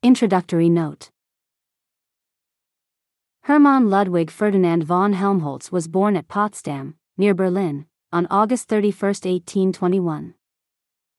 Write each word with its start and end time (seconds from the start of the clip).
Introductory 0.00 0.68
Note 0.68 1.10
Hermann 3.42 3.90
Ludwig 3.90 4.30
Ferdinand 4.30 4.84
von 4.84 5.14
Helmholtz 5.14 5.72
was 5.72 5.88
born 5.88 6.16
at 6.16 6.28
Potsdam, 6.28 6.94
near 7.16 7.34
Berlin, 7.34 7.84
on 8.12 8.28
August 8.30 8.68
31, 8.68 9.08
1821. 9.08 10.34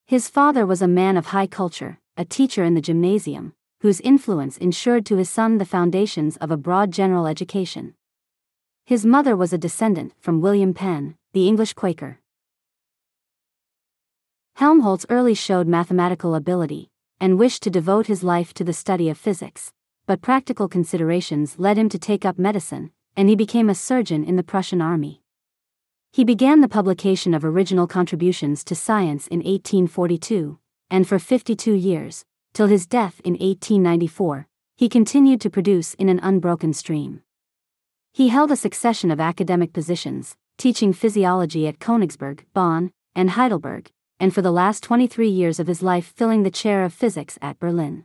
His 0.07 0.29
father 0.29 0.65
was 0.65 0.81
a 0.81 0.88
man 0.88 1.18
of 1.18 1.26
high 1.26 1.46
culture, 1.46 2.00
a 2.15 2.23
teacher 2.23 2.63
in 2.63 2.73
the 2.73 2.79
gymnasium, 2.79 3.54
whose 3.81 4.00
influence 4.00 4.57
ensured 4.57 5.05
to 5.07 5.18
his 5.18 5.30
son 5.30 5.57
the 5.57 5.66
foundations 5.66 6.38
of 6.38 6.50
a 6.50 6.55
broad 6.55 6.91
general 6.91 7.27
education. 7.27 7.96
His 8.86 9.05
mother 9.05 9.36
was 9.36 9.52
a 9.52 9.57
descendant 9.57 10.14
from 10.21 10.39
William 10.39 10.73
Penn, 10.73 11.16
the 11.34 11.50
English 11.50 11.73
Quaker. 11.73 12.20
Helmholtz 14.55 15.05
early 15.09 15.34
showed 15.34 15.68
mathematical 15.68 16.34
ability, 16.34 16.88
and 17.20 17.39
wished 17.39 17.63
to 17.63 17.70
devote 17.70 18.07
his 18.07 18.23
life 18.23 18.54
to 18.54 18.63
the 18.63 18.73
study 18.73 19.09
of 19.09 19.17
physics, 19.17 19.71
but 20.05 20.21
practical 20.21 20.67
considerations 20.67 21.59
led 21.59 21.77
him 21.77 21.89
to 21.89 21.99
take 21.99 22.25
up 22.25 22.39
medicine, 22.39 22.91
and 23.16 23.30
he 23.30 23.35
became 23.35 23.70
a 23.70 23.75
surgeon 23.75 24.23
in 24.23 24.35
the 24.35 24.44
Prussian 24.44 24.81
army. 24.81 25.21
He 26.11 26.23
began 26.23 26.61
the 26.61 26.67
publication 26.67 27.34
of 27.34 27.45
original 27.45 27.85
contributions 27.85 28.63
to 28.63 28.75
science 28.75 29.27
in 29.27 29.39
1842, 29.39 30.58
and 30.89 31.08
for 31.08 31.20
52 31.20 31.73
years, 31.73 32.25
till 32.53 32.67
his 32.67 32.88
death 32.88 33.22
in 33.23 33.33
1894, 33.33 34.47
he 34.75 34.89
continued 34.89 35.41
to 35.41 35.49
produce 35.49 35.94
in 35.95 36.09
an 36.09 36.20
unbroken 36.23 36.73
stream. 36.73 37.22
He 38.13 38.30
held 38.30 38.52
a 38.52 38.55
succession 38.55 39.11
of 39.11 39.20
academic 39.20 39.73
positions, 39.73 40.36
teaching 40.58 40.94
physiology 40.94 41.67
at 41.67 41.80
Königsberg, 41.80 42.41
Bonn, 42.53 42.91
and 43.13 43.31
Heidelberg, 43.31 43.91
and 44.20 44.34
for 44.34 44.41
the 44.41 44.52
last 44.52 44.84
23 44.84 45.30
years 45.30 45.59
of 45.59 45.68
his 45.68 45.82
life 45.82 46.14
filling 46.16 46.44
the 46.44 46.52
chair 46.52 46.84
of 46.84 46.94
physics 46.94 47.38
at 47.41 47.59
Berlin. 47.59 48.04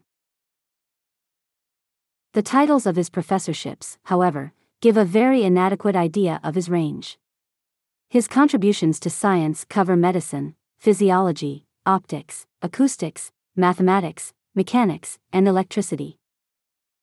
The 2.32 2.42
titles 2.42 2.86
of 2.86 2.96
his 2.96 3.10
professorships, 3.10 3.98
however, 4.04 4.52
give 4.80 4.96
a 4.96 5.04
very 5.04 5.42
inadequate 5.42 5.96
idea 5.96 6.40
of 6.42 6.54
his 6.54 6.68
range. 6.68 7.18
His 8.10 8.28
contributions 8.28 9.00
to 9.00 9.10
science 9.10 9.64
cover 9.64 9.96
medicine, 9.96 10.54
physiology, 10.78 11.66
optics, 11.86 12.46
acoustics, 12.62 13.32
mathematics, 13.56 14.32
mechanics, 14.54 15.18
and 15.32 15.48
electricity. 15.48 16.18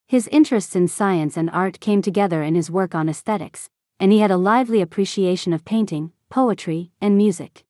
His 0.08 0.28
interests 0.28 0.76
in 0.76 0.88
science 0.88 1.38
and 1.38 1.50
art 1.50 1.80
came 1.80 2.02
together 2.02 2.44
in 2.44 2.56
his 2.56 2.70
work 2.70 2.94
on 2.94 3.08
aesthetics, 3.08 3.70
and 4.00 4.12
he 4.12 4.20
had 4.20 4.32
a 4.32 4.38
lively 4.38 4.82
appreciation 4.82 5.54
of 5.54 5.64
painting, 5.64 6.12
poetry, 6.30 6.92
and 7.00 7.18
music. 7.18 7.64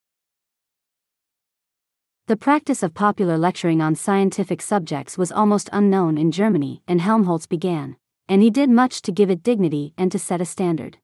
The 2.31 2.37
practice 2.37 2.81
of 2.81 2.93
popular 2.93 3.37
lecturing 3.37 3.81
on 3.81 3.93
scientific 3.93 4.61
subjects 4.61 5.17
was 5.17 5.33
almost 5.33 5.69
unknown 5.73 6.17
in 6.17 6.31
Germany, 6.31 6.81
and 6.87 7.01
Helmholtz 7.01 7.45
began, 7.45 7.97
and 8.29 8.41
he 8.41 8.49
did 8.49 8.69
much 8.69 9.01
to 9.01 9.11
give 9.11 9.29
it 9.29 9.43
dignity 9.43 9.93
and 9.97 10.09
to 10.13 10.17
set 10.17 10.39
a 10.39 10.45
standard. 10.45 10.97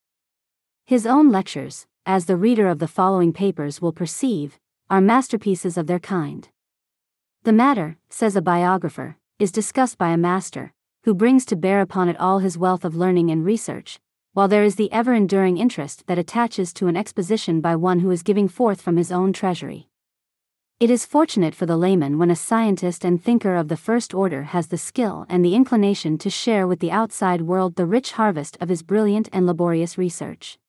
His 0.86 1.05
own 1.05 1.30
lectures, 1.30 1.86
as 2.05 2.28
the 2.28 2.38
reader 2.38 2.70
of 2.70 2.80
the 2.80 2.88
following 2.88 3.33
papers 3.33 3.81
will 3.81 3.92
perceive, 3.92 4.58
are 4.89 5.02
masterpieces 5.02 5.78
of 5.78 5.86
their 5.88 6.00
kind. 6.00 6.48
The 7.44 7.52
matter, 7.52 7.98
says 8.09 8.38
a 8.38 8.42
biographer, 8.42 9.17
is 9.38 9.52
discussed 9.52 9.98
by 9.98 10.11
a 10.11 10.17
master, 10.17 10.72
who 11.03 11.14
brings 11.14 11.45
to 11.48 11.58
bear 11.58 11.81
upon 11.81 12.08
it 12.08 12.17
all 12.22 12.39
his 12.39 12.58
wealth 12.58 12.86
of 12.86 12.95
learning 12.95 13.31
and 13.31 13.44
research, 13.44 14.00
while 14.31 14.48
there 14.48 14.64
is 14.64 14.78
the 14.78 14.89
ever 14.94 15.14
enduring 15.14 15.58
interest 15.58 16.08
that 16.08 16.17
attaches 16.17 16.72
to 16.75 16.88
an 16.88 16.95
exposition 16.95 17.59
by 17.59 17.75
one 17.75 18.00
who 18.00 18.11
is 18.11 18.23
giving 18.23 18.48
forth 18.48 18.81
from 18.81 18.95
his 18.95 19.11
own 19.11 19.33
treasury. 19.33 19.89
It 20.80 20.92
is 20.92 21.08
fortunate 21.08 21.56
for 21.56 21.66
the 21.66 21.75
layman 21.75 22.20
when 22.20 22.30
a 22.30 22.36
scientist 22.36 23.03
and 23.03 23.20
thinker 23.20 23.56
of 23.56 23.67
the 23.67 23.75
first 23.75 24.14
order 24.14 24.44
has 24.44 24.67
the 24.67 24.78
skill 24.78 25.25
and 25.28 25.44
the 25.44 25.56
inclination 25.56 26.20
to 26.20 26.30
share 26.30 26.67
with 26.67 26.81
the 26.81 26.92
outside 26.92 27.42
world 27.42 27.78
the 27.78 27.88
rich 27.88 28.11
harvest 28.11 28.58
of 28.61 28.70
his 28.70 28.83
brilliant 28.83 29.28
and 29.33 29.48
laborious 29.48 29.98
research. 29.98 30.59